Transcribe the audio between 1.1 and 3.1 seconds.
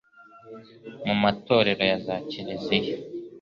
matorero ya za kiriziya,